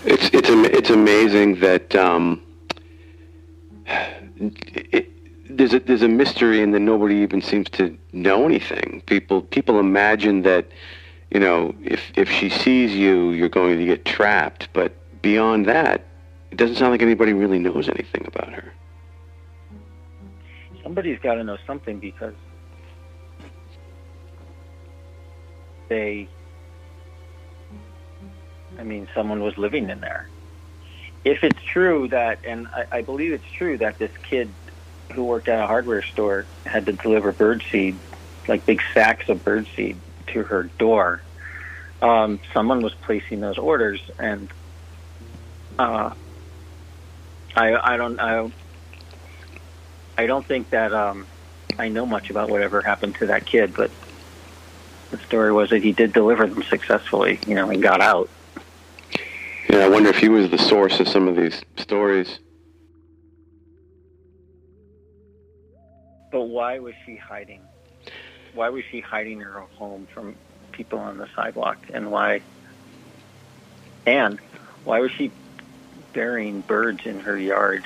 It's 0.04 0.30
it's 0.34 0.50
it's 0.50 0.90
amazing 0.90 1.60
that 1.60 1.96
um, 1.96 2.42
there's 5.50 5.74
a 5.74 5.80
there's 5.80 6.02
a 6.02 6.08
mystery 6.08 6.62
and 6.62 6.74
then 6.74 6.86
nobody 6.86 7.16
even 7.16 7.42
seems 7.42 7.70
to 7.72 7.98
know 8.14 8.46
anything. 8.46 9.04
People 9.06 9.42
people 9.44 9.80
imagine 9.80 10.42
that 10.44 10.68
you 11.30 11.40
know 11.40 11.76
if 11.84 12.12
if 12.16 12.30
she 12.30 12.50
sees 12.50 12.94
you, 12.94 13.32
you're 13.32 13.50
going 13.50 13.78
to 13.78 13.86
get 13.86 14.06
trapped. 14.06 14.70
But 14.74 14.94
beyond 15.22 15.66
that, 15.68 16.06
it 16.52 16.58
doesn't 16.58 16.76
sound 16.76 16.92
like 16.92 17.02
anybody 17.02 17.34
really 17.34 17.60
knows 17.60 17.88
anything 17.90 18.26
about 18.28 18.52
her. 18.54 18.74
Somebody's 20.84 21.20
got 21.20 21.36
to 21.36 21.44
know 21.44 21.58
something 21.68 22.00
because 22.00 22.34
they. 25.90 26.28
I 28.80 28.84
mean, 28.84 29.08
someone 29.14 29.44
was 29.44 29.58
living 29.58 29.90
in 29.90 30.00
there. 30.00 30.28
If 31.24 31.44
it's 31.44 31.62
true 31.62 32.08
that, 32.08 32.40
and 32.46 32.68
I, 32.68 32.86
I 32.92 33.02
believe 33.02 33.34
it's 33.34 33.52
true 33.52 33.78
that 33.78 34.00
this 34.00 34.12
kid 34.24 34.52
who 35.14 35.24
worked 35.24 35.48
at 35.48 35.64
a 35.64 35.68
hardware 35.68 36.02
store 36.02 36.46
had 36.66 36.86
to 36.88 36.94
deliver 36.94 37.32
birdseed, 37.32 37.96
like 38.48 38.66
big 38.66 38.82
sacks 38.94 39.30
of 39.30 39.44
birdseed, 39.44 39.98
to 40.28 40.44
her 40.44 40.64
door. 40.78 41.22
Um, 42.02 42.40
someone 42.54 42.82
was 42.82 42.94
placing 42.94 43.42
those 43.42 43.58
orders, 43.58 44.02
and 44.18 44.50
uh, 45.78 46.12
I 47.56 47.94
I 47.94 47.98
don't 47.98 48.20
I 48.20 48.52
I 50.18 50.26
don't 50.26 50.46
think 50.46 50.72
that 50.72 50.94
um, 50.94 51.28
I 51.78 51.90
know 51.90 52.06
much 52.06 52.30
about 52.30 52.50
whatever 52.50 52.82
happened 52.82 53.16
to 53.16 53.28
that 53.28 53.46
kid, 53.46 53.74
but 53.76 53.92
the 55.12 55.18
story 55.20 55.52
was 55.52 55.70
that 55.70 55.84
he 55.84 55.92
did 55.92 56.14
deliver 56.14 56.48
them 56.48 56.64
successfully, 56.64 57.40
you 57.46 57.54
know, 57.54 57.70
and 57.70 57.82
got 57.82 58.02
out. 58.02 58.30
Yeah, 59.72 59.86
I 59.86 59.88
wonder 59.88 60.10
if 60.10 60.18
he 60.18 60.28
was 60.28 60.52
the 60.52 60.58
source 60.58 61.00
of 61.00 61.08
some 61.08 61.30
of 61.30 61.38
these 61.38 61.62
stories. 61.78 62.40
But 66.30 66.42
why 66.42 66.80
was 66.80 66.94
she 67.06 67.16
hiding? 67.16 67.62
Why 68.54 68.68
was 68.68 68.84
she 68.92 69.00
hiding 69.00 69.40
her 69.40 69.62
home 69.62 70.10
from 70.14 70.36
people 70.74 71.00
on 71.00 71.18
the 71.18 71.30
sidewalk? 71.38 71.78
And 71.94 72.12
why? 72.12 72.42
And 74.06 74.42
why 74.84 75.00
was 75.00 75.12
she 75.12 75.32
burying 76.12 76.60
birds 76.60 77.06
in 77.06 77.22
her 77.22 77.38
yard? 77.38 77.86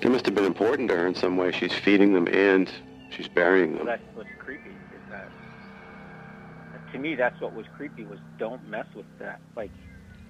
It 0.00 0.10
must 0.10 0.26
have 0.26 0.34
been 0.34 0.44
important 0.44 0.88
to 0.88 0.96
her 0.96 1.06
in 1.06 1.14
some 1.14 1.36
way. 1.36 1.52
She's 1.52 1.72
feeding 1.72 2.14
them 2.14 2.26
and 2.26 2.68
she's 3.10 3.28
burying 3.28 3.76
them. 3.76 3.86
Well, 3.86 3.96
that's 3.96 4.16
what's 4.16 4.28
creepy. 4.40 4.70
Is 4.70 5.08
that 5.08 5.28
to 6.90 6.98
me? 6.98 7.14
That's 7.14 7.40
what 7.40 7.54
was 7.54 7.66
creepy. 7.76 8.04
Was 8.04 8.18
don't 8.38 8.68
mess 8.68 8.86
with 8.96 9.06
that. 9.20 9.38
Like, 9.54 9.70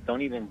don't 0.06 0.22
even. 0.22 0.48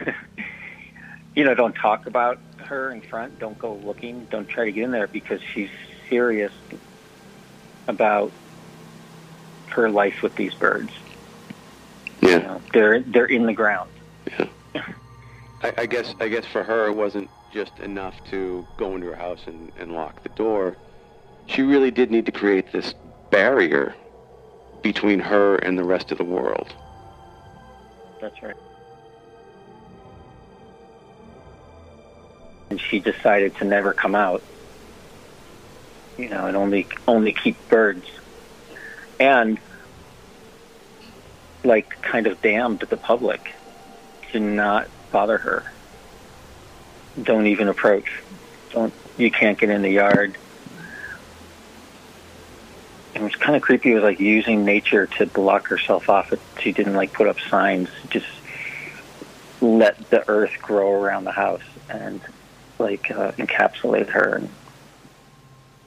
you 1.34 1.44
know, 1.44 1.54
don't 1.54 1.74
talk 1.74 2.06
about 2.06 2.40
her 2.58 2.92
in 2.92 3.00
front. 3.02 3.38
Don't 3.38 3.58
go 3.58 3.74
looking. 3.74 4.26
Don't 4.30 4.48
try 4.48 4.64
to 4.66 4.72
get 4.72 4.84
in 4.84 4.90
there 4.90 5.06
because 5.06 5.40
she's 5.54 5.70
serious 6.08 6.52
about 7.88 8.32
her 9.68 9.90
life 9.90 10.22
with 10.22 10.34
these 10.36 10.54
birds. 10.54 10.92
Yeah, 12.20 12.28
you 12.28 12.38
know, 12.42 12.60
they're 12.72 13.00
they're 13.00 13.26
in 13.26 13.46
the 13.46 13.52
ground. 13.52 13.90
Yeah. 14.38 14.46
I, 15.62 15.72
I 15.78 15.86
guess 15.86 16.14
I 16.20 16.28
guess 16.28 16.44
for 16.46 16.62
her 16.62 16.86
it 16.86 16.94
wasn't 16.94 17.30
just 17.52 17.78
enough 17.80 18.14
to 18.30 18.66
go 18.78 18.94
into 18.94 19.08
her 19.08 19.16
house 19.16 19.40
and, 19.46 19.70
and 19.78 19.92
lock 19.92 20.22
the 20.22 20.30
door. 20.30 20.76
She 21.46 21.62
really 21.62 21.90
did 21.90 22.10
need 22.10 22.26
to 22.26 22.32
create 22.32 22.72
this 22.72 22.94
barrier 23.30 23.94
between 24.82 25.18
her 25.18 25.56
and 25.56 25.78
the 25.78 25.84
rest 25.84 26.12
of 26.12 26.18
the 26.18 26.24
world. 26.24 26.72
That's 28.20 28.42
right. 28.42 28.56
And 32.72 32.80
she 32.80 33.00
decided 33.00 33.54
to 33.56 33.64
never 33.66 33.92
come 33.92 34.14
out. 34.14 34.42
You 36.16 36.30
know, 36.30 36.46
and 36.46 36.56
only 36.56 36.86
only 37.06 37.32
keep 37.32 37.56
birds, 37.68 38.06
and 39.20 39.58
like 41.64 42.00
kind 42.02 42.26
of 42.26 42.40
damned 42.40 42.80
the 42.80 42.96
public 42.96 43.54
to 44.32 44.40
not 44.40 44.88
bother 45.10 45.38
her. 45.38 45.70
Don't 47.22 47.46
even 47.46 47.68
approach. 47.68 48.22
Don't 48.72 48.92
you 49.18 49.30
can't 49.30 49.58
get 49.58 49.68
in 49.68 49.82
the 49.82 49.90
yard. 49.90 50.36
It 53.14 53.20
was 53.20 53.34
kind 53.36 53.54
of 53.54 53.60
creepy. 53.60 53.92
It 53.92 53.94
was 53.96 54.02
like 54.02 54.20
using 54.20 54.64
nature 54.64 55.06
to 55.18 55.26
block 55.26 55.68
herself 55.68 56.08
off. 56.08 56.32
She 56.62 56.72
didn't 56.72 56.94
like 56.94 57.12
put 57.12 57.26
up 57.28 57.38
signs. 57.40 57.90
Just 58.08 58.26
let 59.60 60.10
the 60.10 60.26
earth 60.28 60.56
grow 60.62 60.90
around 60.92 61.24
the 61.24 61.32
house 61.32 61.62
and 61.90 62.20
like 62.82 63.10
uh, 63.10 63.32
encapsulate 63.32 64.08
her. 64.10 64.36
And 64.36 64.48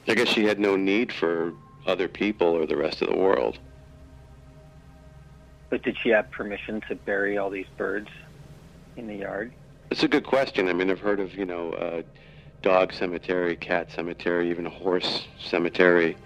I 0.08 0.16
guess 0.16 0.30
she 0.30 0.46
had 0.46 0.60
no 0.60 0.76
need 0.76 1.12
for 1.12 1.54
other 1.86 2.08
people 2.08 2.48
or 2.48 2.66
the 2.66 2.78
rest 2.78 3.02
of 3.02 3.10
the 3.10 3.16
world. 3.16 3.60
But 5.70 5.84
did 5.84 5.98
she 6.02 6.10
have 6.10 6.32
permission 6.32 6.82
to 6.88 6.96
bury 6.96 7.38
all 7.38 7.50
these 7.50 7.68
birds 7.78 8.10
in 8.96 9.08
the 9.08 9.16
yard? 9.16 9.52
It's 9.92 10.04
a 10.04 10.08
good 10.08 10.26
question. 10.26 10.68
I 10.68 10.74
mean, 10.74 10.90
I've 10.90 11.00
heard 11.00 11.20
of 11.20 11.36
you 11.36 11.46
know, 11.46 11.74
uh, 11.74 12.02
dog 12.62 12.94
cemetery, 12.94 13.56
cat 13.56 13.92
cemetery, 13.92 14.50
even 14.50 14.66
a 14.66 14.70
horse 14.70 15.28
cemetery. 15.40 16.18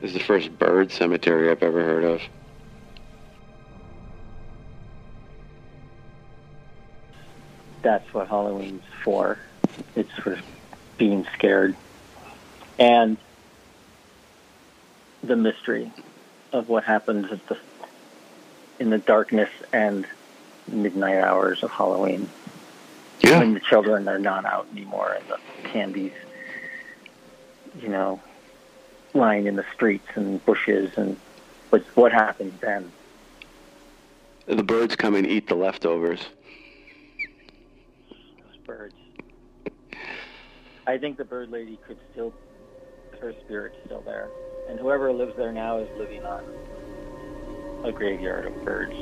This 0.00 0.10
is 0.10 0.18
the 0.18 0.24
first 0.24 0.58
bird 0.58 0.90
cemetery 0.90 1.50
I've 1.50 1.62
ever 1.62 1.84
heard 1.84 2.04
of. 2.04 2.20
That's 7.82 8.12
what 8.14 8.28
Halloween's 8.28 8.82
for. 9.04 9.38
It's 9.96 10.12
for 10.12 10.38
being 10.98 11.26
scared. 11.34 11.74
And 12.78 13.16
the 15.22 15.36
mystery 15.36 15.92
of 16.52 16.68
what 16.68 16.84
happens 16.84 17.30
at 17.32 17.46
the 17.48 17.58
in 18.78 18.90
the 18.90 18.98
darkness 18.98 19.50
and 19.72 20.06
midnight 20.66 21.18
hours 21.18 21.62
of 21.62 21.70
Halloween. 21.70 22.28
Yeah. 23.20 23.38
When 23.38 23.54
the 23.54 23.60
children 23.60 24.08
are 24.08 24.18
not 24.18 24.44
out 24.44 24.66
anymore 24.72 25.16
and 25.18 25.28
the 25.28 25.68
candies, 25.68 26.12
you 27.80 27.88
know, 27.88 28.20
lying 29.14 29.46
in 29.46 29.56
the 29.56 29.64
streets 29.72 30.08
and 30.14 30.44
bushes 30.44 30.96
and 30.96 31.16
what 31.70 31.82
what 31.94 32.12
happens 32.12 32.60
then? 32.60 32.90
The 34.46 34.62
birds 34.62 34.94
come 34.96 35.14
and 35.14 35.26
eat 35.26 35.48
the 35.48 35.54
leftovers. 35.54 36.20
Those 38.10 38.56
birds. 38.66 38.94
I 40.86 40.98
think 40.98 41.16
the 41.16 41.24
bird 41.24 41.50
lady 41.50 41.78
could 41.86 41.96
still, 42.12 42.32
her 43.20 43.32
spirit's 43.44 43.76
still 43.86 44.02
there. 44.02 44.28
And 44.68 44.78
whoever 44.78 45.12
lives 45.12 45.32
there 45.36 45.52
now 45.52 45.78
is 45.78 45.88
living 45.98 46.22
on 46.24 46.44
a 47.84 47.92
graveyard 47.92 48.46
of 48.46 48.64
birds. 48.64 48.94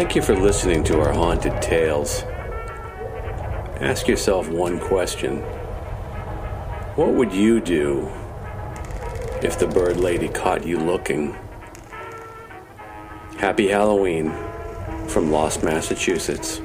Thank 0.00 0.16
you 0.16 0.22
for 0.22 0.34
listening 0.34 0.82
to 0.84 0.98
our 0.98 1.12
haunted 1.12 1.60
tales. 1.60 2.22
Ask 3.82 4.08
yourself 4.08 4.48
one 4.48 4.80
question 4.80 5.40
What 6.96 7.12
would 7.12 7.34
you 7.34 7.60
do 7.60 8.08
if 9.42 9.58
the 9.58 9.66
bird 9.66 9.98
lady 9.98 10.28
caught 10.28 10.66
you 10.66 10.78
looking? 10.78 11.36
Happy 13.36 13.68
Halloween 13.68 14.32
from 15.06 15.30
Lost, 15.30 15.62
Massachusetts. 15.62 16.62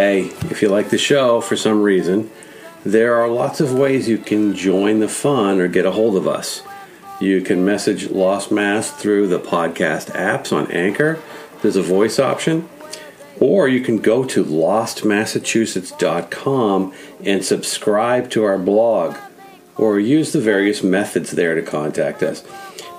Hey, 0.00 0.32
if 0.48 0.62
you 0.62 0.70
like 0.70 0.88
the 0.88 0.96
show 0.96 1.42
for 1.42 1.56
some 1.56 1.82
reason, 1.82 2.30
there 2.86 3.16
are 3.16 3.28
lots 3.28 3.60
of 3.60 3.74
ways 3.74 4.08
you 4.08 4.16
can 4.16 4.54
join 4.54 5.00
the 5.00 5.08
fun 5.08 5.60
or 5.60 5.68
get 5.68 5.84
a 5.84 5.90
hold 5.90 6.16
of 6.16 6.26
us. 6.26 6.62
You 7.20 7.42
can 7.42 7.66
message 7.66 8.08
Lost 8.08 8.50
Mass 8.50 8.90
through 8.90 9.28
the 9.28 9.38
podcast 9.38 10.06
apps 10.12 10.54
on 10.54 10.72
Anchor. 10.72 11.20
There's 11.60 11.76
a 11.76 11.82
voice 11.82 12.18
option. 12.18 12.66
Or 13.40 13.68
you 13.68 13.82
can 13.82 13.98
go 13.98 14.24
to 14.24 14.42
lostmassachusetts.com 14.42 16.94
and 17.22 17.44
subscribe 17.44 18.30
to 18.30 18.44
our 18.44 18.56
blog, 18.56 19.18
or 19.76 20.00
use 20.00 20.32
the 20.32 20.40
various 20.40 20.82
methods 20.82 21.32
there 21.32 21.54
to 21.54 21.62
contact 21.62 22.22
us. 22.22 22.42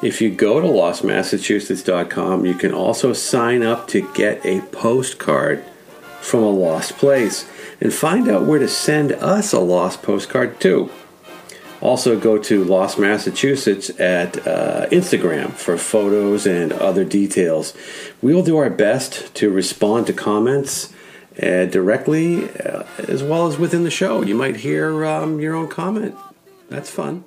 If 0.04 0.22
you 0.22 0.30
go 0.30 0.62
to 0.62 0.68
lostmassachusetts.com, 0.68 2.46
you 2.46 2.54
can 2.54 2.76
also 2.76 3.14
sign 3.14 3.64
up 3.64 3.88
to 3.88 4.08
get 4.14 4.46
a 4.46 4.62
postcard 4.68 5.66
from 6.22 6.44
a 6.44 6.50
lost 6.50 6.98
place 6.98 7.50
and 7.82 7.94
find 7.94 8.30
out 8.30 8.46
where 8.46 8.60
to 8.60 8.68
send 8.68 9.12
us 9.14 9.52
a 9.52 9.60
lost 9.60 10.02
postcard 10.02 10.60
to. 10.62 10.90
Also, 11.82 12.20
go 12.20 12.38
to 12.38 12.64
Lost 12.64 13.00
Massachusetts 13.00 13.90
at 14.00 14.38
uh, 14.48 14.86
Instagram 14.92 15.52
for 15.52 15.78
photos 15.78 16.46
and 16.46 16.72
other 16.72 17.04
details. 17.04 17.74
We 18.22 18.36
will 18.36 18.44
do 18.44 18.58
our 18.58 18.70
best 18.70 19.34
to 19.36 19.50
respond 19.50 20.06
to 20.06 20.14
comments 20.14 20.94
uh, 21.42 21.66
directly 21.66 22.50
uh, 22.60 22.84
as 23.00 23.24
well 23.24 23.48
as 23.48 23.58
within 23.58 23.84
the 23.84 23.90
show. 23.90 24.22
You 24.22 24.36
might 24.36 24.58
hear 24.58 25.04
um, 25.06 25.40
your 25.40 25.56
own 25.56 25.70
comment. 25.70 26.16
That's 26.70 26.92
fun. 26.92 27.24